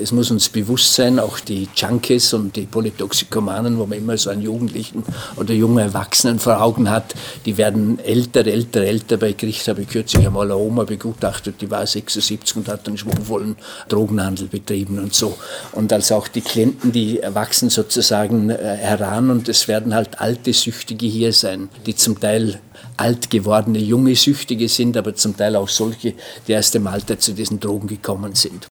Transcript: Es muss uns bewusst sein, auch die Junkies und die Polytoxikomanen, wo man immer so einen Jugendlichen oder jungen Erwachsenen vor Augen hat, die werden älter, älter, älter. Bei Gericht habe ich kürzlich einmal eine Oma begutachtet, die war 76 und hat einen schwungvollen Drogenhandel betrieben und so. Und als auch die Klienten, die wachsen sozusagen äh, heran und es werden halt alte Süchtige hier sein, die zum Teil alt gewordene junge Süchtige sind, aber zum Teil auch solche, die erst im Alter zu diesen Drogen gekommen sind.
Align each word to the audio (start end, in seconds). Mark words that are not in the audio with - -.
Es 0.00 0.12
muss 0.12 0.30
uns 0.30 0.48
bewusst 0.48 0.94
sein, 0.94 1.18
auch 1.18 1.38
die 1.40 1.68
Junkies 1.74 2.32
und 2.34 2.56
die 2.56 2.66
Polytoxikomanen, 2.66 3.78
wo 3.78 3.86
man 3.86 3.98
immer 3.98 4.16
so 4.16 4.30
einen 4.30 4.42
Jugendlichen 4.42 5.04
oder 5.36 5.54
jungen 5.54 5.78
Erwachsenen 5.78 6.38
vor 6.38 6.60
Augen 6.60 6.90
hat, 6.90 7.14
die 7.46 7.56
werden 7.56 7.98
älter, 8.00 8.46
älter, 8.46 8.80
älter. 8.80 9.16
Bei 9.16 9.32
Gericht 9.32 9.68
habe 9.68 9.82
ich 9.82 9.88
kürzlich 9.88 10.26
einmal 10.26 10.46
eine 10.46 10.56
Oma 10.56 10.84
begutachtet, 10.84 11.60
die 11.60 11.70
war 11.70 11.86
76 11.86 12.56
und 12.56 12.68
hat 12.68 12.86
einen 12.88 12.98
schwungvollen 12.98 13.56
Drogenhandel 13.88 14.48
betrieben 14.48 14.98
und 14.98 15.14
so. 15.14 15.36
Und 15.72 15.92
als 15.92 16.10
auch 16.12 16.28
die 16.28 16.40
Klienten, 16.40 16.92
die 16.92 17.20
wachsen 17.28 17.70
sozusagen 17.70 18.50
äh, 18.50 18.56
heran 18.56 19.30
und 19.30 19.48
es 19.48 19.68
werden 19.68 19.94
halt 19.94 20.20
alte 20.20 20.52
Süchtige 20.52 21.06
hier 21.06 21.32
sein, 21.32 21.68
die 21.86 21.94
zum 21.94 22.18
Teil 22.18 22.60
alt 22.96 23.30
gewordene 23.30 23.78
junge 23.78 24.14
Süchtige 24.14 24.68
sind, 24.68 24.96
aber 24.96 25.14
zum 25.14 25.36
Teil 25.36 25.56
auch 25.56 25.68
solche, 25.68 26.14
die 26.46 26.52
erst 26.52 26.74
im 26.76 26.86
Alter 26.86 27.18
zu 27.18 27.32
diesen 27.32 27.60
Drogen 27.60 27.88
gekommen 27.88 28.34
sind. 28.34 28.62